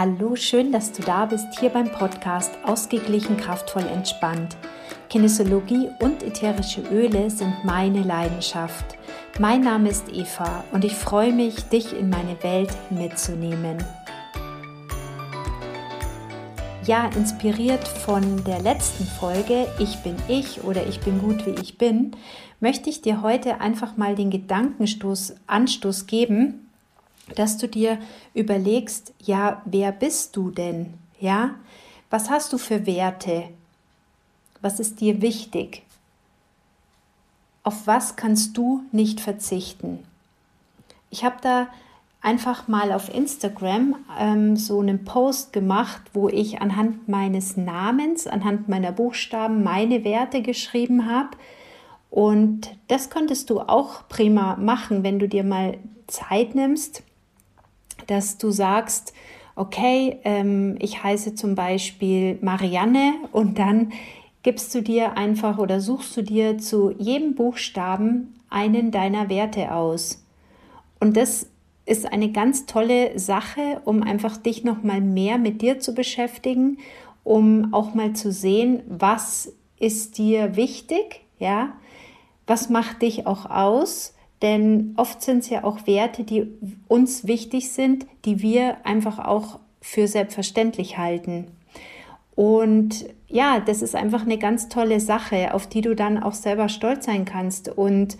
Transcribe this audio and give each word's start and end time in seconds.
Hallo, 0.00 0.36
schön, 0.36 0.70
dass 0.70 0.92
du 0.92 1.02
da 1.02 1.26
bist 1.26 1.58
hier 1.58 1.70
beim 1.70 1.90
Podcast 1.90 2.52
Ausgeglichen, 2.62 3.36
kraftvoll, 3.36 3.82
entspannt. 3.82 4.56
Kinesiologie 5.08 5.88
und 5.98 6.22
ätherische 6.22 6.82
Öle 6.82 7.28
sind 7.30 7.64
meine 7.64 8.04
Leidenschaft. 8.04 8.96
Mein 9.40 9.62
Name 9.62 9.88
ist 9.88 10.04
Eva 10.12 10.62
und 10.70 10.84
ich 10.84 10.94
freue 10.94 11.32
mich, 11.32 11.64
dich 11.64 11.98
in 11.98 12.10
meine 12.10 12.40
Welt 12.44 12.70
mitzunehmen. 12.90 13.84
Ja, 16.84 17.08
inspiriert 17.16 17.88
von 17.88 18.44
der 18.44 18.60
letzten 18.60 19.04
Folge 19.04 19.66
Ich 19.80 19.96
bin 20.04 20.14
ich 20.28 20.62
oder 20.62 20.86
Ich 20.86 21.00
bin 21.00 21.18
gut 21.18 21.44
wie 21.44 21.60
ich 21.60 21.76
bin, 21.76 22.12
möchte 22.60 22.88
ich 22.88 23.02
dir 23.02 23.20
heute 23.22 23.60
einfach 23.60 23.96
mal 23.96 24.14
den 24.14 24.30
Gedankenstoß 24.30 25.34
Anstoß 25.48 26.06
geben, 26.06 26.67
dass 27.34 27.58
du 27.58 27.68
dir 27.68 27.98
überlegst, 28.34 29.12
ja, 29.22 29.62
wer 29.64 29.92
bist 29.92 30.36
du 30.36 30.50
denn? 30.50 30.94
Ja? 31.20 31.54
Was 32.10 32.30
hast 32.30 32.52
du 32.52 32.58
für 32.58 32.86
Werte? 32.86 33.44
Was 34.60 34.80
ist 34.80 35.00
dir 35.00 35.20
wichtig? 35.22 35.82
Auf 37.62 37.86
was 37.86 38.16
kannst 38.16 38.56
du 38.56 38.82
nicht 38.92 39.20
verzichten? 39.20 40.04
Ich 41.10 41.24
habe 41.24 41.36
da 41.42 41.68
einfach 42.20 42.66
mal 42.66 42.92
auf 42.92 43.12
Instagram 43.14 43.96
ähm, 44.18 44.56
so 44.56 44.80
einen 44.80 45.04
Post 45.04 45.52
gemacht, 45.52 46.02
wo 46.12 46.28
ich 46.28 46.60
anhand 46.60 47.08
meines 47.08 47.56
Namens, 47.56 48.26
anhand 48.26 48.68
meiner 48.68 48.92
Buchstaben 48.92 49.62
meine 49.62 50.04
Werte 50.04 50.42
geschrieben 50.42 51.06
habe. 51.10 51.36
Und 52.10 52.74
das 52.88 53.10
könntest 53.10 53.50
du 53.50 53.60
auch 53.60 54.08
prima 54.08 54.56
machen, 54.56 55.02
wenn 55.04 55.18
du 55.18 55.28
dir 55.28 55.44
mal 55.44 55.76
Zeit 56.06 56.54
nimmst 56.54 57.02
dass 58.08 58.38
du 58.38 58.50
sagst, 58.50 59.12
okay, 59.54 60.18
ähm, 60.24 60.76
ich 60.80 61.02
heiße 61.02 61.34
zum 61.34 61.54
Beispiel 61.54 62.38
Marianne 62.42 63.14
und 63.32 63.58
dann 63.58 63.92
gibst 64.42 64.74
du 64.74 64.82
dir 64.82 65.16
einfach 65.16 65.58
oder 65.58 65.80
suchst 65.80 66.16
du 66.16 66.22
dir 66.22 66.58
zu 66.58 66.90
jedem 66.90 67.34
Buchstaben 67.34 68.34
einen 68.50 68.90
deiner 68.90 69.28
Werte 69.28 69.72
aus. 69.72 70.24
Und 71.00 71.16
das 71.16 71.48
ist 71.86 72.12
eine 72.12 72.30
ganz 72.32 72.66
tolle 72.66 73.18
Sache, 73.18 73.80
um 73.84 74.02
einfach 74.02 74.36
dich 74.36 74.62
noch 74.64 74.82
mal 74.82 75.00
mehr 75.00 75.38
mit 75.38 75.62
dir 75.62 75.80
zu 75.80 75.94
beschäftigen, 75.94 76.78
um 77.24 77.72
auch 77.72 77.94
mal 77.94 78.12
zu 78.12 78.30
sehen, 78.30 78.82
was 78.86 79.52
ist 79.78 80.18
dir 80.18 80.56
wichtig, 80.56 81.24
ja? 81.38 81.74
Was 82.46 82.70
macht 82.70 83.02
dich 83.02 83.26
auch 83.26 83.46
aus? 83.50 84.14
Denn 84.42 84.94
oft 84.96 85.20
sind 85.22 85.38
es 85.38 85.50
ja 85.50 85.64
auch 85.64 85.86
Werte, 85.86 86.24
die 86.24 86.46
uns 86.86 87.26
wichtig 87.26 87.70
sind, 87.70 88.06
die 88.24 88.40
wir 88.40 88.86
einfach 88.86 89.18
auch 89.18 89.58
für 89.80 90.06
selbstverständlich 90.06 90.96
halten. 90.98 91.46
Und 92.34 93.06
ja, 93.26 93.58
das 93.58 93.82
ist 93.82 93.96
einfach 93.96 94.22
eine 94.22 94.38
ganz 94.38 94.68
tolle 94.68 95.00
Sache, 95.00 95.54
auf 95.54 95.66
die 95.66 95.80
du 95.80 95.96
dann 95.96 96.22
auch 96.22 96.34
selber 96.34 96.68
stolz 96.68 97.06
sein 97.06 97.24
kannst 97.24 97.68
und 97.68 98.16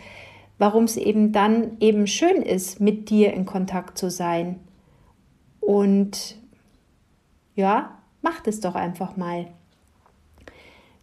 warum 0.58 0.84
es 0.84 0.96
eben 0.96 1.30
dann 1.30 1.76
eben 1.78 2.08
schön 2.08 2.42
ist, 2.42 2.80
mit 2.80 3.10
dir 3.10 3.32
in 3.32 3.46
Kontakt 3.46 3.96
zu 3.96 4.10
sein. 4.10 4.58
Und 5.60 6.36
ja, 7.54 7.98
macht 8.20 8.48
es 8.48 8.60
doch 8.60 8.74
einfach 8.74 9.16
mal. 9.16 9.46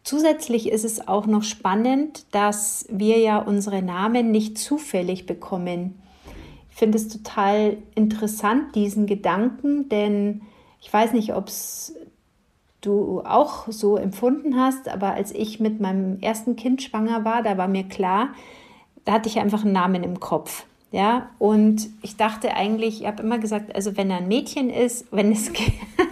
Zusätzlich 0.06 0.70
ist 0.70 0.86
es 0.86 1.08
auch 1.08 1.26
noch 1.26 1.42
spannend, 1.42 2.28
dass 2.32 2.86
wir 2.92 3.18
ja 3.18 3.40
unsere 3.40 3.82
Namen 3.82 4.30
nicht 4.30 4.56
zufällig 4.56 5.26
bekommen. 5.26 6.00
Ich 6.70 6.78
finde 6.78 7.00
es 7.00 7.08
total 7.08 7.78
interessant, 7.96 8.76
diesen 8.76 9.08
Gedanken, 9.08 9.90
denn 9.90 10.44
ich 10.80 10.94
weiß 10.94 11.14
nicht, 11.14 11.34
ob 11.34 11.48
es 11.48 11.96
du 12.82 13.24
auch 13.26 13.66
so 13.70 13.98
empfunden 13.98 14.60
hast, 14.60 14.88
aber 14.90 15.16
als 15.16 15.32
ich 15.32 15.60
mit 15.60 15.82
meinem 15.82 16.20
ersten 16.20 16.56
Kind 16.56 16.84
schwanger 16.84 17.26
war, 17.26 17.42
da 17.42 17.58
war 17.58 17.68
mir 17.68 17.86
klar, 17.86 18.30
da 19.06 19.14
hatte 19.14 19.28
ich 19.28 19.40
einfach 19.40 19.64
einen 19.64 19.74
Namen 19.74 20.04
im 20.04 20.20
Kopf. 20.20 20.68
Ja, 20.92 21.32
und 21.40 21.90
ich 22.04 22.16
dachte 22.16 22.54
eigentlich, 22.54 23.02
ich 23.02 23.08
habe 23.08 23.24
immer 23.24 23.40
gesagt, 23.40 23.74
also 23.74 23.98
wenn 23.98 24.12
er 24.12 24.18
ein 24.18 24.28
Mädchen 24.28 24.70
ist, 24.70 25.08
wenn 25.12 25.32
es 25.32 25.52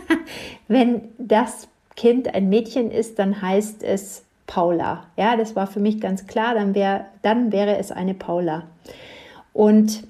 wenn 0.68 1.10
das 1.20 1.68
Kind 1.96 2.34
ein 2.34 2.50
Mädchen 2.50 2.92
ist, 2.92 3.20
dann 3.20 3.42
heißt 3.42 3.84
es 3.84 4.24
Paula. 4.48 5.06
Ja, 5.18 5.36
das 5.38 5.56
war 5.56 5.68
für 5.68 5.80
mich 5.80 6.02
ganz 6.02 6.28
klar, 6.28 6.54
dann, 6.56 6.76
wär, 6.76 7.06
dann 7.22 7.52
wäre 7.52 7.78
es 7.78 7.92
eine 7.92 8.14
Paula. 8.14 8.64
Und 9.54 10.08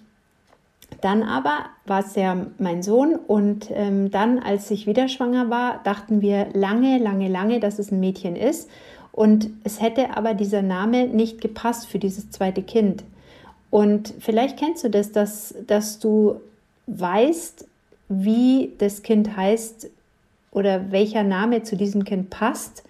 dann 1.02 1.24
aber 1.24 1.66
war 1.86 2.00
es 2.00 2.16
ja 2.16 2.46
mein 2.60 2.82
Sohn 2.82 3.16
und 3.16 3.70
ähm, 3.74 4.10
dann, 4.12 4.40
als 4.40 4.72
ich 4.72 4.88
wieder 4.88 5.10
schwanger 5.10 5.50
war, 5.50 5.82
dachten 5.84 6.22
wir 6.22 6.48
lange, 6.54 6.98
lange, 6.98 7.28
lange, 7.28 7.60
dass 7.60 7.80
es 7.80 7.92
ein 7.92 8.00
Mädchen 8.00 8.36
ist. 8.36 8.70
Und 9.12 9.50
es 9.64 9.82
hätte 9.82 10.16
aber 10.18 10.34
dieser 10.34 10.62
Name 10.62 11.08
nicht 11.08 11.42
gepasst 11.42 11.88
für 11.88 12.00
dieses 12.00 12.32
zweite 12.32 12.64
Kind. 12.64 13.04
Und 13.70 14.14
vielleicht 14.20 14.58
kennst 14.58 14.84
du 14.84 14.90
das, 14.90 15.12
dass, 15.12 15.54
dass 15.68 16.00
du 16.00 16.40
weißt, 16.88 17.68
wie 18.10 18.74
das 18.78 19.04
Kind 19.04 19.36
heißt, 19.36 19.90
oder 20.54 20.92
welcher 20.92 21.24
Name 21.24 21.64
zu 21.64 21.76
diesem 21.76 22.04
Kind 22.06 22.30
passt. 22.30 22.84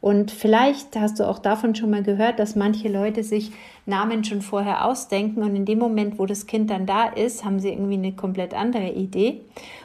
Und 0.00 0.32
vielleicht 0.32 0.96
hast 0.96 1.20
du 1.20 1.28
auch 1.28 1.38
davon 1.38 1.76
schon 1.76 1.90
mal 1.90 2.02
gehört, 2.02 2.40
dass 2.40 2.56
manche 2.56 2.88
Leute 2.88 3.22
sich 3.22 3.52
Namen 3.86 4.24
schon 4.24 4.42
vorher 4.42 4.84
ausdenken 4.84 5.44
und 5.44 5.54
in 5.54 5.64
dem 5.64 5.78
Moment, 5.78 6.18
wo 6.18 6.26
das 6.26 6.48
Kind 6.48 6.70
dann 6.70 6.86
da 6.86 7.04
ist, 7.04 7.44
haben 7.44 7.60
sie 7.60 7.68
irgendwie 7.68 7.94
eine 7.94 8.12
komplett 8.12 8.52
andere 8.52 8.90
Idee. 8.90 9.42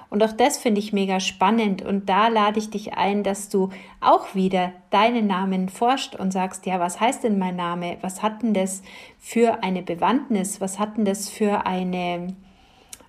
Und 0.10 0.24
auch 0.24 0.32
das 0.32 0.58
finde 0.58 0.80
ich 0.80 0.92
mega 0.92 1.20
spannend 1.20 1.84
und 1.84 2.10
da 2.10 2.30
lade 2.30 2.58
ich 2.58 2.72
dich 2.72 2.94
ein, 2.94 3.22
dass 3.22 3.50
du 3.50 3.70
auch 4.02 4.34
wieder 4.34 4.72
deinen 4.90 5.28
Namen 5.28 5.70
forscht 5.70 6.16
und 6.16 6.34
sagst, 6.34 6.66
ja, 6.66 6.80
was 6.80 7.00
heißt 7.00 7.24
denn 7.24 7.38
mein 7.38 7.56
Name? 7.56 7.98
Was 8.02 8.24
hat 8.24 8.42
denn 8.42 8.56
das 8.56 8.82
für 9.20 9.64
eine 9.64 9.84
Bewandtnis? 9.84 10.62
Was 10.62 10.80
hat 10.80 10.98
denn 10.98 11.06
das 11.06 11.30
für 11.30 11.68
eine, 11.68 12.30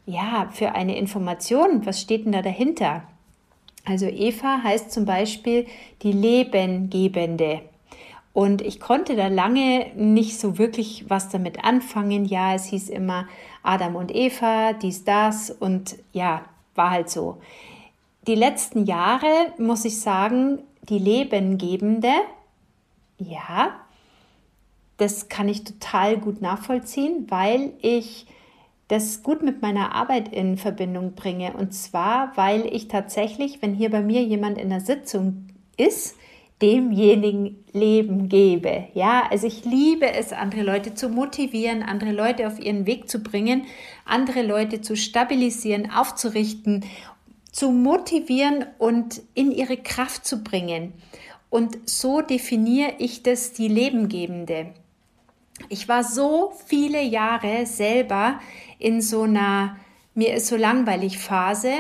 ja, 0.05 0.49
für 0.51 0.75
eine 0.75 0.99
Information? 0.99 1.87
Was 1.87 2.03
steht 2.03 2.27
denn 2.27 2.33
da 2.33 2.43
dahinter? 2.43 3.05
Also 3.89 4.07
Eva 4.07 4.63
heißt 4.63 4.93
zum 4.93 5.07
Beispiel 5.07 5.67
die 6.03 6.13
Lebengebende. 6.13 7.63
Und 8.35 8.61
ich 8.61 8.81
konnte 8.81 9.17
da 9.17 9.29
lange 9.29 9.87
nicht 9.97 10.39
so 10.39 10.59
wirklich 10.59 11.09
was 11.09 11.31
damit 11.31 11.65
anfangen. 11.65 12.27
Ja, 12.27 12.55
es 12.55 12.67
hieß 12.67 12.91
immer 12.91 13.27
Adam 13.63 13.97
und 13.97 14.15
Eva, 14.15 14.75
dies, 14.75 15.05
das 15.05 15.51
und 15.51 15.97
ja, 16.13 16.43
war 16.75 16.91
halt 16.91 17.09
so. 17.09 17.39
Die 18.27 18.35
letzten 18.35 18.85
Jahre 18.85 19.55
muss 19.57 19.87
ich 19.87 20.01
sagen, 20.01 20.59
die 20.83 20.99
Lebengebende, 20.99 22.13
ja, 23.19 23.75
das 24.99 25.31
kann 25.31 25.49
ich 25.49 25.65
total 25.65 26.19
gut 26.19 26.43
nachvollziehen, 26.43 27.27
weil 27.31 27.73
ich 27.81 28.27
das 28.89 29.23
gut 29.23 29.43
mit 29.43 29.63
meiner 29.63 29.95
Arbeit 29.95 30.33
in 30.35 30.57
Verbindung 30.57 31.15
bringe. 31.15 31.53
Und 31.53 31.73
zwar, 31.75 32.33
weil 32.37 32.67
ich 32.67 32.89
tatsächlich, 32.89 33.61
wenn 33.61 33.75
hier 33.75 33.91
bei 33.91 34.03
mir 34.03 34.23
jemand 34.23 34.59
in 34.59 34.71
der 34.71 34.81
Sitzung 34.81 35.47
ist, 35.77 36.17
demjenigen 36.61 37.65
Leben 37.73 38.29
gebe. 38.29 38.89
Ja, 38.95 39.29
also 39.31 39.47
ich 39.47 39.65
liebe 39.65 40.13
es, 40.13 40.33
andere 40.33 40.63
Leute 40.63 40.95
zu 40.95 41.09
motivieren, 41.09 41.83
andere 41.83 42.13
Leute 42.13 42.47
auf 42.49 42.59
ihren 42.59 42.87
Weg 42.87 43.09
zu 43.09 43.23
bringen, 43.23 43.67
andere 44.05 44.43
Leute 44.43 44.81
zu 44.81 44.97
stabilisieren, 44.97 45.91
aufzurichten, 45.91 46.85
zu 47.53 47.71
motivieren 47.71 48.67
und 48.79 49.23
in 49.35 49.53
ihre 49.53 49.77
Kraft 49.77 50.27
zu 50.27 50.43
bringen. 50.43 50.95
Und 51.51 51.89
so 51.89 52.21
definiere 52.21 52.95
ich 52.99 53.23
das 53.23 53.53
die 53.53 53.69
Lebengebende. 53.69 54.75
Ich 55.69 55.89
war 55.89 56.05
so 56.05 56.53
viele 56.67 57.03
Jahre 57.03 57.67
selber 57.67 58.41
in 58.79 59.01
so 59.01 59.23
einer 59.23 59.77
mir 60.19 60.35
ist 60.35 60.49
so 60.49 60.57
langweilig 60.57 61.17
Phase, 61.17 61.71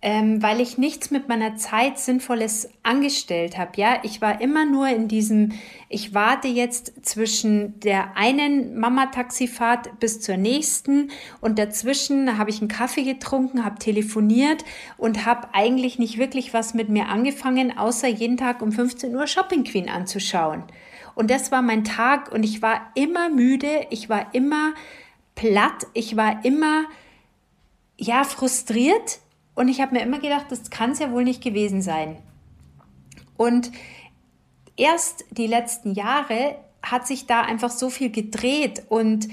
ähm, 0.00 0.42
weil 0.42 0.62
ich 0.62 0.78
nichts 0.78 1.10
mit 1.10 1.28
meiner 1.28 1.56
Zeit 1.56 1.98
Sinnvolles 1.98 2.70
angestellt 2.82 3.58
habe. 3.58 3.72
Ja, 3.76 3.98
ich 4.02 4.22
war 4.22 4.40
immer 4.40 4.64
nur 4.64 4.88
in 4.88 5.08
diesem, 5.08 5.52
ich 5.90 6.14
warte 6.14 6.48
jetzt 6.48 7.04
zwischen 7.04 7.78
der 7.80 8.16
einen 8.16 8.78
Mama-Taxifahrt 8.78 10.00
bis 10.00 10.22
zur 10.22 10.38
nächsten 10.38 11.10
und 11.42 11.58
dazwischen 11.58 12.38
habe 12.38 12.48
ich 12.48 12.60
einen 12.60 12.68
Kaffee 12.68 13.04
getrunken, 13.04 13.62
habe 13.62 13.78
telefoniert 13.78 14.64
und 14.96 15.26
habe 15.26 15.48
eigentlich 15.52 15.98
nicht 15.98 16.16
wirklich 16.16 16.54
was 16.54 16.72
mit 16.72 16.88
mir 16.88 17.08
angefangen, 17.08 17.76
außer 17.76 18.08
jeden 18.08 18.38
Tag 18.38 18.62
um 18.62 18.72
15 18.72 19.14
Uhr 19.14 19.26
Shopping 19.26 19.64
Queen 19.64 19.90
anzuschauen. 19.90 20.62
Und 21.16 21.30
das 21.30 21.50
war 21.50 21.62
mein 21.62 21.82
Tag 21.82 22.30
und 22.30 22.42
ich 22.42 22.60
war 22.60 22.92
immer 22.94 23.30
müde, 23.30 23.86
ich 23.88 24.10
war 24.10 24.34
immer 24.34 24.74
platt, 25.34 25.86
ich 25.94 26.14
war 26.14 26.44
immer 26.44 26.84
ja 27.96 28.22
frustriert 28.22 29.20
und 29.54 29.68
ich 29.68 29.80
habe 29.80 29.94
mir 29.94 30.02
immer 30.02 30.18
gedacht, 30.18 30.46
das 30.50 30.68
kann 30.68 30.90
es 30.90 30.98
ja 30.98 31.10
wohl 31.10 31.24
nicht 31.24 31.42
gewesen 31.42 31.80
sein. 31.80 32.18
Und 33.38 33.72
erst 34.76 35.24
die 35.30 35.46
letzten 35.46 35.94
Jahre 35.94 36.56
hat 36.82 37.06
sich 37.06 37.26
da 37.26 37.40
einfach 37.40 37.70
so 37.70 37.88
viel 37.88 38.10
gedreht 38.10 38.82
und 38.90 39.26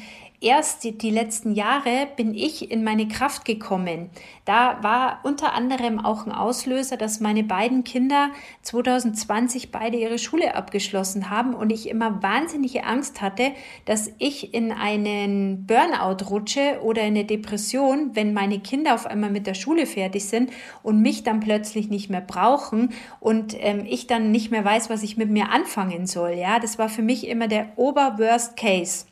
erst 0.44 0.84
die, 0.84 0.98
die, 0.98 1.10
letzten 1.10 1.54
Jahre 1.54 2.08
bin 2.16 2.34
ich 2.36 2.70
in 2.70 2.84
meine 2.84 3.08
Kraft 3.08 3.46
gekommen. 3.46 4.10
Da 4.46 4.78
war 4.84 5.20
unter 5.24 5.54
anderem 5.54 6.04
auch 6.04 6.26
ein 6.26 6.32
Auslöser, 6.32 6.98
dass 6.98 7.22
meine 7.22 7.44
beiden 7.44 7.84
Kinder 7.84 8.30
2020 8.64 9.72
beide 9.72 9.98
ihre 9.98 10.20
Schule 10.20 10.56
abgeschlossen 10.56 11.30
haben 11.30 11.54
und 11.54 11.72
ich 11.72 11.90
immer 11.90 12.22
wahnsinnige 12.22 12.84
Angst 12.84 13.22
hatte, 13.22 13.54
dass 13.86 14.12
ich 14.20 14.54
in 14.54 14.72
einen 14.72 15.66
Burnout 15.66 16.26
rutsche 16.30 16.80
oder 16.84 17.02
in 17.02 17.16
eine 17.16 17.26
Depression, 17.26 18.12
wenn 18.14 18.34
meine 18.34 18.60
Kinder 18.60 18.96
auf 18.96 19.06
einmal 19.06 19.30
mit 19.30 19.48
der 19.48 19.54
Schule 19.54 19.86
fertig 19.86 20.26
sind 20.26 20.52
und 20.84 21.02
mich 21.02 21.24
dann 21.24 21.40
plötzlich 21.40 21.90
nicht 21.90 22.10
mehr 22.10 22.22
brauchen 22.22 22.90
und 23.20 23.56
ähm, 23.60 23.86
ich 23.88 24.08
dann 24.08 24.32
nicht 24.32 24.52
mehr 24.52 24.66
weiß, 24.66 24.90
was 24.90 25.04
ich 25.04 25.16
mit 25.16 25.30
mir 25.30 25.50
anfangen 25.50 26.06
soll. 26.06 26.32
Ja, 26.32 26.60
das 26.60 26.78
war 26.78 26.90
für 26.90 27.02
mich 27.02 27.28
immer 27.28 27.48
der 27.48 27.70
Oberworst 27.78 28.58
Case. 28.58 29.06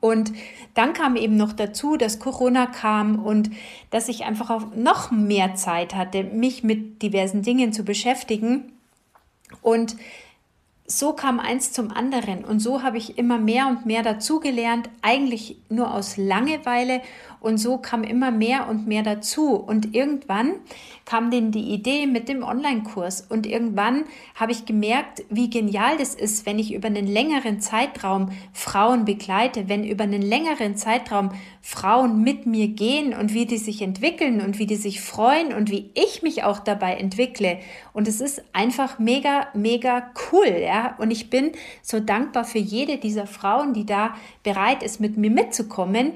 Und 0.00 0.32
dann 0.74 0.92
kam 0.92 1.16
eben 1.16 1.36
noch 1.36 1.52
dazu, 1.52 1.96
dass 1.96 2.18
Corona 2.18 2.66
kam 2.66 3.24
und 3.24 3.50
dass 3.90 4.08
ich 4.08 4.24
einfach 4.24 4.50
auch 4.50 4.74
noch 4.74 5.10
mehr 5.10 5.54
Zeit 5.54 5.94
hatte, 5.94 6.24
mich 6.24 6.62
mit 6.62 7.02
diversen 7.02 7.42
Dingen 7.42 7.72
zu 7.72 7.84
beschäftigen. 7.84 8.72
Und 9.62 9.96
so 10.86 11.14
kam 11.14 11.40
eins 11.40 11.72
zum 11.72 11.90
anderen 11.90 12.44
und 12.44 12.60
so 12.60 12.82
habe 12.82 12.98
ich 12.98 13.16
immer 13.16 13.38
mehr 13.38 13.68
und 13.68 13.86
mehr 13.86 14.02
dazugelernt, 14.02 14.90
eigentlich 15.00 15.56
nur 15.70 15.94
aus 15.94 16.18
Langeweile 16.18 17.00
und 17.44 17.58
so 17.58 17.76
kam 17.76 18.02
immer 18.02 18.30
mehr 18.30 18.68
und 18.68 18.86
mehr 18.86 19.02
dazu. 19.02 19.54
Und 19.54 19.94
irgendwann 19.94 20.54
kam 21.04 21.30
denen 21.30 21.52
die 21.52 21.74
Idee 21.74 22.06
mit 22.06 22.28
dem 22.28 22.42
Online-Kurs. 22.42 23.26
Und 23.28 23.46
irgendwann 23.46 24.04
habe 24.34 24.52
ich 24.52 24.64
gemerkt, 24.64 25.22
wie 25.28 25.50
genial 25.50 25.98
das 25.98 26.14
ist, 26.14 26.46
wenn 26.46 26.58
ich 26.58 26.72
über 26.72 26.86
einen 26.86 27.06
längeren 27.06 27.60
Zeitraum 27.60 28.30
Frauen 28.54 29.04
begleite, 29.04 29.68
wenn 29.68 29.84
über 29.84 30.04
einen 30.04 30.22
längeren 30.22 30.76
Zeitraum 30.76 31.32
Frauen 31.60 32.22
mit 32.22 32.46
mir 32.46 32.68
gehen 32.68 33.12
und 33.12 33.34
wie 33.34 33.44
die 33.44 33.58
sich 33.58 33.82
entwickeln 33.82 34.40
und 34.40 34.58
wie 34.58 34.66
die 34.66 34.76
sich 34.76 35.02
freuen 35.02 35.52
und 35.52 35.70
wie 35.70 35.90
ich 35.94 36.22
mich 36.22 36.44
auch 36.44 36.58
dabei 36.58 36.94
entwickle. 36.94 37.58
Und 37.92 38.08
es 38.08 38.22
ist 38.22 38.42
einfach 38.54 38.98
mega, 38.98 39.48
mega 39.52 40.10
cool, 40.32 40.48
ja. 40.62 40.94
Und 40.98 41.10
ich 41.10 41.28
bin 41.28 41.52
so 41.82 42.00
dankbar 42.00 42.44
für 42.44 42.58
jede 42.58 42.96
dieser 42.96 43.26
Frauen, 43.26 43.74
die 43.74 43.84
da 43.84 44.14
bereit 44.42 44.82
ist, 44.82 44.98
mit 44.98 45.18
mir 45.18 45.30
mitzukommen 45.30 46.12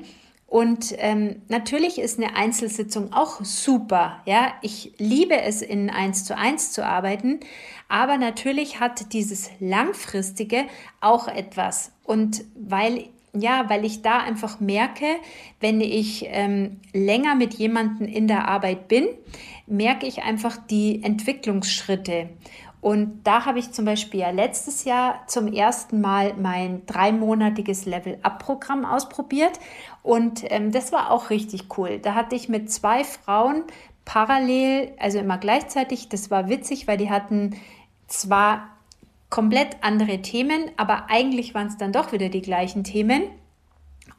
und 0.48 0.94
ähm, 0.96 1.42
natürlich 1.48 1.98
ist 1.98 2.18
eine 2.18 2.34
Einzelsitzung 2.34 3.12
auch 3.12 3.44
super. 3.44 4.22
Ja, 4.24 4.54
ich 4.62 4.94
liebe 4.96 5.38
es, 5.38 5.60
in 5.60 5.90
eins 5.90 6.24
zu 6.24 6.34
eins 6.34 6.72
zu 6.72 6.86
arbeiten, 6.86 7.40
aber 7.88 8.16
natürlich 8.16 8.80
hat 8.80 9.12
dieses 9.12 9.50
langfristige 9.60 10.64
auch 11.02 11.28
etwas. 11.28 11.92
Und 12.02 12.44
weil 12.56 13.04
ja, 13.34 13.68
weil 13.68 13.84
ich 13.84 14.00
da 14.00 14.20
einfach 14.20 14.58
merke, 14.58 15.04
wenn 15.60 15.82
ich 15.82 16.24
ähm, 16.28 16.80
länger 16.94 17.34
mit 17.34 17.54
jemandem 17.54 18.08
in 18.08 18.26
der 18.26 18.48
Arbeit 18.48 18.88
bin, 18.88 19.06
merke 19.66 20.06
ich 20.06 20.22
einfach 20.22 20.56
die 20.56 21.04
Entwicklungsschritte. 21.04 22.30
Und 22.80 23.24
da 23.24 23.44
habe 23.44 23.58
ich 23.58 23.72
zum 23.72 23.84
Beispiel 23.84 24.20
ja 24.20 24.30
letztes 24.30 24.84
Jahr 24.84 25.22
zum 25.26 25.52
ersten 25.52 26.00
Mal 26.00 26.34
mein 26.34 26.86
dreimonatiges 26.86 27.86
Level-Up-Programm 27.86 28.84
ausprobiert. 28.84 29.58
Und 30.02 30.44
ähm, 30.50 30.70
das 30.70 30.92
war 30.92 31.10
auch 31.10 31.30
richtig 31.30 31.76
cool. 31.76 31.98
Da 31.98 32.14
hatte 32.14 32.36
ich 32.36 32.48
mit 32.48 32.70
zwei 32.70 33.02
Frauen 33.02 33.64
parallel, 34.04 34.92
also 34.98 35.18
immer 35.18 35.38
gleichzeitig, 35.38 36.08
das 36.08 36.30
war 36.30 36.48
witzig, 36.48 36.86
weil 36.86 36.96
die 36.96 37.10
hatten 37.10 37.56
zwar 38.06 38.68
komplett 39.28 39.76
andere 39.82 40.22
Themen, 40.22 40.70
aber 40.76 41.10
eigentlich 41.10 41.54
waren 41.54 41.66
es 41.66 41.76
dann 41.76 41.92
doch 41.92 42.12
wieder 42.12 42.28
die 42.30 42.40
gleichen 42.40 42.84
Themen. 42.84 43.24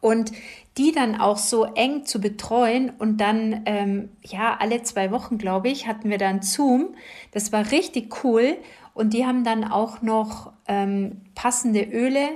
Und 0.02 0.32
die 0.78 0.92
dann 0.92 1.20
auch 1.20 1.38
so 1.38 1.66
eng 1.66 2.06
zu 2.06 2.22
betreuen 2.22 2.92
und 2.98 3.18
dann, 3.18 3.64
ähm, 3.66 4.10
ja, 4.24 4.56
alle 4.60 4.82
zwei 4.84 5.12
Wochen, 5.12 5.38
glaube 5.38 5.70
ich, 5.70 5.88
hatten 5.88 6.10
wir 6.10 6.18
dann 6.18 6.42
Zoom. 6.42 6.96
Das 7.32 7.52
war 7.52 7.72
richtig 7.72 8.24
cool. 8.24 8.58
Und 8.94 9.14
die 9.14 9.26
haben 9.26 9.44
dann 9.44 9.64
auch 9.64 10.02
noch 10.02 10.54
ähm, 10.68 11.22
passende 11.36 11.82
Öle 11.82 12.30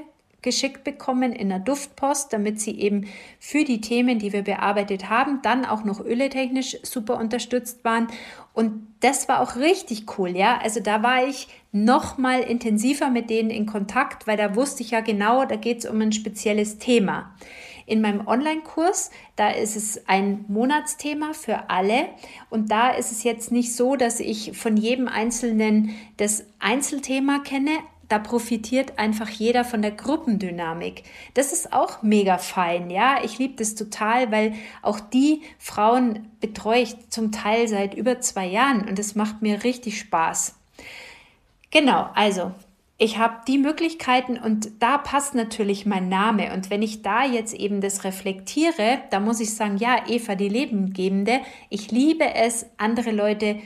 geschickt 0.43 0.83
bekommen 0.83 1.31
in 1.31 1.49
der 1.49 1.59
Duftpost, 1.59 2.31
damit 2.31 2.61
sie 2.61 2.79
eben 2.79 3.07
für 3.39 3.63
die 3.63 3.81
Themen, 3.81 4.19
die 4.19 4.33
wir 4.33 4.43
bearbeitet 4.43 5.09
haben, 5.09 5.41
dann 5.41 5.65
auch 5.65 5.83
noch 5.83 5.99
öletechnisch 5.99 6.77
super 6.83 7.17
unterstützt 7.17 7.83
waren. 7.83 8.07
Und 8.53 8.87
das 8.99 9.27
war 9.27 9.39
auch 9.39 9.55
richtig 9.55 10.05
cool, 10.17 10.37
ja. 10.37 10.59
Also 10.61 10.79
da 10.79 11.01
war 11.01 11.27
ich 11.27 11.47
noch 11.71 12.19
mal 12.19 12.41
intensiver 12.41 13.09
mit 13.09 13.29
denen 13.29 13.49
in 13.49 13.65
Kontakt, 13.65 14.27
weil 14.27 14.37
da 14.37 14.55
wusste 14.55 14.83
ich 14.83 14.91
ja 14.91 15.01
genau, 15.01 15.45
da 15.45 15.55
geht 15.55 15.79
es 15.79 15.89
um 15.89 15.99
ein 16.01 16.11
spezielles 16.11 16.77
Thema. 16.77 17.33
In 17.85 17.99
meinem 17.99 18.25
Online-Kurs, 18.27 19.11
da 19.35 19.49
ist 19.49 19.75
es 19.75 20.07
ein 20.07 20.45
Monatsthema 20.47 21.33
für 21.33 21.69
alle 21.69 22.07
und 22.49 22.71
da 22.71 22.91
ist 22.91 23.11
es 23.11 23.23
jetzt 23.23 23.51
nicht 23.51 23.75
so, 23.75 23.97
dass 23.97 24.21
ich 24.21 24.57
von 24.57 24.77
jedem 24.77 25.09
Einzelnen 25.09 25.89
das 26.15 26.45
Einzelthema 26.59 27.39
kenne, 27.39 27.71
da 28.09 28.19
profitiert 28.19 28.99
einfach 28.99 29.29
jeder 29.29 29.63
von 29.63 29.81
der 29.81 29.91
Gruppendynamik. 29.91 31.03
Das 31.33 31.53
ist 31.53 31.73
auch 31.73 32.01
mega 32.03 32.37
fein, 32.37 32.89
ja. 32.89 33.23
Ich 33.23 33.39
liebe 33.39 33.55
das 33.55 33.75
total, 33.75 34.31
weil 34.31 34.53
auch 34.81 34.99
die 34.99 35.41
Frauen 35.57 36.27
betreue 36.39 36.81
ich 36.81 37.09
zum 37.09 37.31
Teil 37.31 37.67
seit 37.67 37.93
über 37.95 38.19
zwei 38.19 38.45
Jahren 38.45 38.87
und 38.87 38.99
es 38.99 39.15
macht 39.15 39.41
mir 39.41 39.63
richtig 39.63 39.99
Spaß. 39.99 40.55
Genau, 41.71 42.09
also 42.13 42.51
ich 42.97 43.17
habe 43.17 43.37
die 43.47 43.57
Möglichkeiten 43.57 44.37
und 44.37 44.81
da 44.81 44.97
passt 44.97 45.33
natürlich 45.33 45.85
mein 45.85 46.07
Name. 46.07 46.53
Und 46.53 46.69
wenn 46.69 46.81
ich 46.81 47.01
da 47.01 47.25
jetzt 47.25 47.53
eben 47.53 47.81
das 47.81 48.03
reflektiere, 48.03 48.99
da 49.09 49.19
muss 49.19 49.39
ich 49.39 49.53
sagen, 49.55 49.77
ja, 49.77 50.07
Eva, 50.07 50.35
die 50.35 50.49
Lebengebende, 50.49 51.41
ich 51.69 51.91
liebe 51.91 52.35
es, 52.35 52.65
andere 52.77 53.11
Leute 53.11 53.59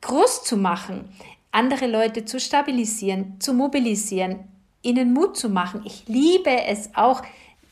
groß 0.00 0.44
zu 0.44 0.56
machen, 0.56 1.08
andere 1.56 1.86
Leute 1.86 2.26
zu 2.26 2.38
stabilisieren, 2.38 3.40
zu 3.40 3.54
mobilisieren, 3.54 4.40
ihnen 4.82 5.14
Mut 5.14 5.38
zu 5.38 5.48
machen. 5.48 5.80
Ich 5.86 6.04
liebe 6.06 6.50
es 6.66 6.90
auch, 6.94 7.22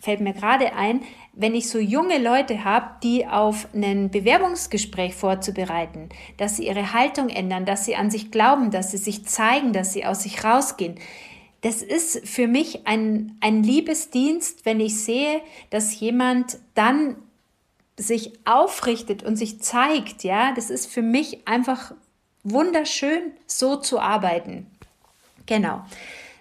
fällt 0.00 0.20
mir 0.20 0.32
gerade 0.32 0.72
ein, 0.74 1.02
wenn 1.34 1.54
ich 1.54 1.68
so 1.68 1.78
junge 1.78 2.18
Leute 2.18 2.64
habe, 2.64 2.86
die 3.02 3.26
auf 3.26 3.68
ein 3.74 4.10
Bewerbungsgespräch 4.10 5.14
vorzubereiten, 5.14 6.08
dass 6.38 6.56
sie 6.56 6.66
ihre 6.66 6.94
Haltung 6.94 7.28
ändern, 7.28 7.66
dass 7.66 7.84
sie 7.84 7.94
an 7.94 8.10
sich 8.10 8.30
glauben, 8.30 8.70
dass 8.70 8.90
sie 8.90 8.96
sich 8.96 9.26
zeigen, 9.26 9.74
dass 9.74 9.92
sie 9.92 10.06
aus 10.06 10.22
sich 10.22 10.44
rausgehen. 10.44 10.94
Das 11.60 11.82
ist 11.82 12.26
für 12.26 12.46
mich 12.46 12.86
ein, 12.86 13.36
ein 13.40 13.62
Liebesdienst, 13.62 14.64
wenn 14.64 14.80
ich 14.80 15.02
sehe, 15.02 15.42
dass 15.68 15.98
jemand 16.00 16.58
dann 16.74 17.16
sich 17.98 18.32
aufrichtet 18.44 19.22
und 19.22 19.36
sich 19.36 19.60
zeigt, 19.60 20.24
ja, 20.24 20.52
das 20.54 20.70
ist 20.70 20.86
für 20.86 21.02
mich 21.02 21.46
einfach 21.46 21.92
wunderschön, 22.44 23.32
so 23.46 23.76
zu 23.76 23.98
arbeiten. 23.98 24.66
Genau. 25.46 25.84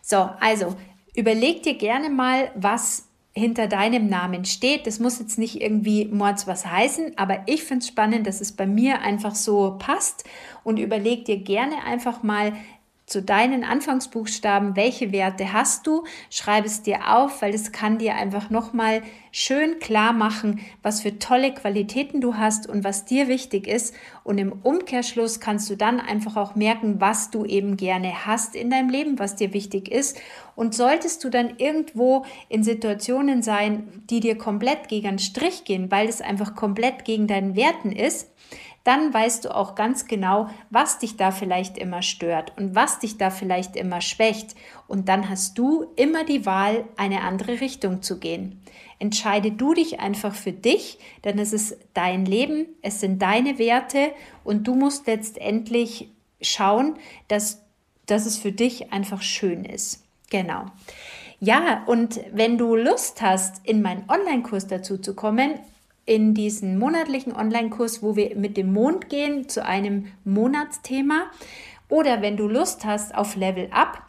So, 0.02 0.30
also 0.40 0.76
überleg 1.16 1.64
dir 1.64 1.76
gerne 1.76 2.10
mal, 2.10 2.52
was 2.56 3.08
hinter 3.34 3.68
deinem 3.68 4.08
Namen 4.08 4.46
steht. 4.46 4.86
Das 4.86 5.00
muss 5.00 5.20
jetzt 5.20 5.40
nicht 5.40 5.60
irgendwie 5.62 6.06
Mords 6.06 6.46
was 6.46 6.66
heißen, 6.66 7.18
aber 7.18 7.44
ich 7.48 7.64
finde 7.64 7.80
es 7.80 7.88
spannend, 7.88 8.28
dass 8.28 8.42
es 8.42 8.52
bei 8.52 8.68
mir 8.68 9.02
einfach 9.02 9.34
so 9.34 9.78
passt 9.80 10.24
und 10.64 10.78
überleg 10.78 11.26
dir 11.26 11.38
gerne 11.38 11.84
einfach 11.84 12.22
mal, 12.22 12.54
zu 13.06 13.22
deinen 13.22 13.64
Anfangsbuchstaben, 13.64 14.76
welche 14.76 15.12
Werte 15.12 15.52
hast 15.52 15.86
du, 15.88 16.06
schreib 16.30 16.66
es 16.66 16.84
dir 16.84 17.14
auf, 17.14 17.42
weil 17.42 17.54
es 17.54 17.72
kann 17.72 17.98
dir 17.98 18.16
einfach 18.16 18.50
nochmal 18.50 19.04
schön 19.32 19.80
klar 19.80 20.14
machen, 20.14 20.62
was 20.82 21.02
für 21.02 21.20
tolle 21.20 21.54
Qualitäten 21.54 22.22
du 22.22 22.36
hast 22.36 22.68
und 22.68 22.84
was 22.84 23.04
dir 23.04 23.28
wichtig 23.28 23.68
ist. 23.68 23.94
Und 24.24 24.38
im 24.38 24.54
Umkehrschluss 24.54 25.42
kannst 25.42 25.70
du 25.70 25.76
dann 25.76 26.00
einfach 26.00 26.38
auch 26.38 26.56
merken, 26.56 27.02
was 27.02 27.30
du 27.30 27.44
eben 27.44 27.76
gerne 27.76 28.26
hast 28.26 28.56
in 28.56 28.70
deinem 28.70 28.90
Leben, 28.90 29.20
was 29.20 29.36
dir 29.36 29.54
wichtig 29.54 29.90
ist. 29.90 30.20
Und 30.56 30.74
solltest 30.74 31.24
du 31.24 31.30
dann 31.30 31.58
irgendwo 31.58 32.26
in 32.48 32.64
Situationen 32.64 33.42
sein, 33.42 34.04
die 34.10 34.22
dir 34.22 34.38
komplett 34.38 34.88
gegen 34.88 35.08
einen 35.08 35.20
Strich 35.20 35.66
gehen, 35.66 35.92
weil 35.92 36.08
es 36.08 36.22
einfach 36.22 36.56
komplett 36.56 37.04
gegen 37.04 37.28
deinen 37.28 37.56
Werten 37.56 37.92
ist, 37.92 38.30
dann 38.84 39.14
weißt 39.14 39.46
du 39.46 39.56
auch 39.56 39.76
ganz 39.76 40.08
genau, 40.08 40.50
was 40.70 41.00
dich 41.00 41.16
da 41.16 41.32
vielleicht 41.32 41.78
immer 41.78 42.02
stört 42.02 42.54
und 42.58 42.76
was 42.76 43.00
dich 43.00 43.18
da 43.18 43.30
vielleicht 43.30 43.76
immer 43.76 44.02
schwächt. 44.02 44.56
Und 44.88 45.08
dann 45.08 45.30
hast 45.30 45.58
du 45.58 45.86
immer 45.96 46.26
die 46.26 46.46
Wahl, 46.46 46.86
eine 46.98 47.22
andere 47.22 47.62
Richtung 47.62 48.02
zu 48.02 48.20
gehen. 48.20 48.62
Entscheide 49.00 49.52
du 49.52 49.74
dich 49.74 50.00
einfach 50.00 50.36
für 50.36 50.52
dich, 50.52 51.00
denn 51.24 51.40
es 51.40 51.54
ist 51.54 51.78
dein 51.94 52.26
Leben, 52.26 52.68
es 52.82 53.00
sind 53.00 53.22
deine 53.22 53.58
Werte 53.58 54.12
und 54.44 54.68
du 54.68 54.76
musst 54.76 55.08
letztendlich 55.08 56.10
schauen, 56.42 56.96
dass, 57.28 57.62
dass 58.06 58.26
es 58.26 58.38
für 58.38 58.52
dich 58.52 58.92
einfach 58.92 59.22
schön 59.22 59.66
ist. 59.66 60.04
Genau. 60.30 60.66
Ja, 61.40 61.84
und 61.88 62.22
wenn 62.32 62.58
du 62.58 62.76
Lust 62.76 63.22
hast, 63.22 63.66
in 63.66 63.82
meinen 63.82 64.10
Online-Kurs 64.10 64.68
dazu 64.68 64.98
zu 64.98 65.14
kommen, 65.14 65.60
in 66.06 66.34
diesen 66.34 66.78
monatlichen 66.78 67.34
Online-Kurs, 67.34 68.04
wo 68.04 68.16
wir 68.16 68.36
mit 68.36 68.58
dem 68.58 68.74
Mond 68.74 69.10
gehen 69.10 69.48
zu 69.48 69.66
einem 69.66 70.08
Monatsthema. 70.26 71.32
Oder 71.90 72.22
wenn 72.22 72.38
du 72.38 72.48
Lust 72.48 72.86
hast 72.86 73.16
auf 73.16 73.36
Level 73.36 73.70
Up, 73.72 74.04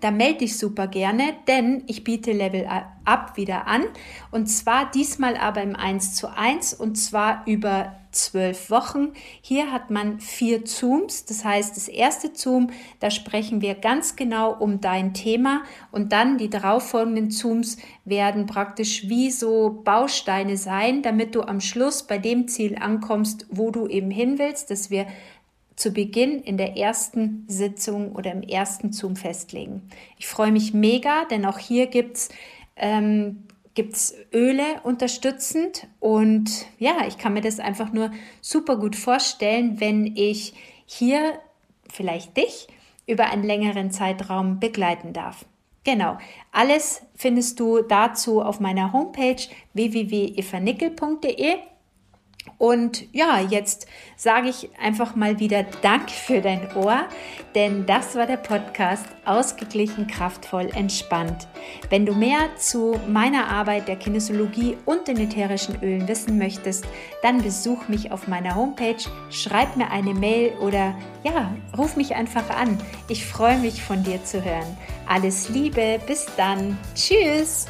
dann 0.00 0.16
melde 0.16 0.38
dich 0.38 0.58
super 0.58 0.86
gerne, 0.86 1.34
denn 1.46 1.84
ich 1.86 2.04
biete 2.04 2.32
Level 2.32 2.66
Up 3.04 3.36
wieder 3.36 3.66
an. 3.66 3.82
Und 4.30 4.46
zwar 4.46 4.90
diesmal 4.90 5.36
aber 5.36 5.62
im 5.62 5.76
1 5.76 6.14
zu 6.14 6.28
1 6.34 6.74
und 6.74 6.96
zwar 6.96 7.42
über 7.46 7.96
zwölf 8.12 8.70
Wochen. 8.70 9.12
Hier 9.40 9.72
hat 9.72 9.90
man 9.90 10.20
vier 10.20 10.64
Zooms. 10.64 11.24
Das 11.26 11.44
heißt, 11.44 11.76
das 11.76 11.88
erste 11.88 12.30
Zoom, 12.34 12.70
da 12.98 13.10
sprechen 13.10 13.60
wir 13.60 13.74
ganz 13.74 14.16
genau 14.16 14.52
um 14.52 14.80
dein 14.80 15.14
Thema 15.14 15.62
und 15.92 16.12
dann 16.12 16.38
die 16.38 16.50
darauffolgenden 16.50 17.30
Zooms 17.30 17.76
werden 18.04 18.46
praktisch 18.46 19.08
wie 19.08 19.30
so 19.30 19.80
Bausteine 19.84 20.56
sein, 20.56 21.02
damit 21.02 21.34
du 21.34 21.42
am 21.42 21.60
Schluss 21.60 22.02
bei 22.02 22.18
dem 22.18 22.48
Ziel 22.48 22.76
ankommst, 22.76 23.46
wo 23.50 23.70
du 23.70 23.86
eben 23.86 24.10
hin 24.10 24.38
willst, 24.38 24.70
dass 24.70 24.90
wir 24.90 25.06
zu 25.80 25.92
Beginn 25.92 26.40
in 26.40 26.56
der 26.56 26.76
ersten 26.76 27.44
Sitzung 27.48 28.12
oder 28.12 28.32
im 28.32 28.42
ersten 28.42 28.92
Zoom 28.92 29.16
festlegen. 29.16 29.82
Ich 30.18 30.26
freue 30.26 30.52
mich 30.52 30.74
mega, 30.74 31.24
denn 31.24 31.46
auch 31.46 31.58
hier 31.58 31.86
gibt 31.86 32.16
es 32.16 32.28
ähm, 32.76 33.44
gibt's 33.74 34.14
Öle 34.32 34.80
unterstützend 34.82 35.86
und 36.00 36.66
ja, 36.78 37.06
ich 37.06 37.18
kann 37.18 37.32
mir 37.32 37.40
das 37.40 37.60
einfach 37.60 37.92
nur 37.92 38.10
super 38.40 38.76
gut 38.76 38.96
vorstellen, 38.96 39.80
wenn 39.80 40.16
ich 40.16 40.54
hier 40.86 41.38
vielleicht 41.90 42.36
dich 42.36 42.66
über 43.06 43.30
einen 43.30 43.44
längeren 43.44 43.90
Zeitraum 43.90 44.60
begleiten 44.60 45.12
darf. 45.12 45.46
Genau, 45.84 46.18
alles 46.52 47.02
findest 47.14 47.58
du 47.58 47.80
dazu 47.80 48.42
auf 48.42 48.60
meiner 48.60 48.92
Homepage 48.92 49.42
www.evanickel.de 49.72 51.56
und 52.58 53.12
ja, 53.14 53.40
jetzt 53.40 53.86
sage 54.16 54.48
ich 54.48 54.70
einfach 54.78 55.16
mal 55.16 55.38
wieder 55.38 55.62
Dank 55.82 56.10
für 56.10 56.40
dein 56.40 56.74
Ohr, 56.76 57.06
denn 57.54 57.86
das 57.86 58.14
war 58.16 58.26
der 58.26 58.36
Podcast 58.36 59.06
Ausgeglichen, 59.24 60.06
kraftvoll, 60.06 60.68
entspannt. 60.74 61.48
Wenn 61.88 62.04
du 62.04 62.14
mehr 62.14 62.54
zu 62.56 62.98
meiner 63.08 63.48
Arbeit 63.48 63.88
der 63.88 63.96
Kinesiologie 63.96 64.76
und 64.84 65.08
den 65.08 65.18
ätherischen 65.18 65.82
Ölen 65.82 66.08
wissen 66.08 66.38
möchtest, 66.38 66.84
dann 67.22 67.42
besuch 67.42 67.88
mich 67.88 68.12
auf 68.12 68.28
meiner 68.28 68.54
Homepage, 68.54 68.96
schreib 69.30 69.76
mir 69.76 69.90
eine 69.90 70.14
Mail 70.14 70.52
oder 70.60 70.94
ja, 71.24 71.54
ruf 71.76 71.96
mich 71.96 72.14
einfach 72.14 72.50
an. 72.50 72.78
Ich 73.08 73.24
freue 73.24 73.58
mich 73.58 73.82
von 73.82 74.02
dir 74.02 74.22
zu 74.24 74.44
hören. 74.44 74.76
Alles 75.06 75.48
Liebe, 75.48 76.00
bis 76.06 76.26
dann. 76.36 76.78
Tschüss. 76.94 77.66